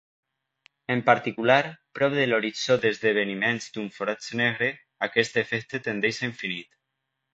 [0.93, 1.57] En particular,
[1.99, 4.71] prop de l'horitzó d'esdeveniments d'un forat negre,
[5.09, 6.75] aquest efecte tendeix a infinit.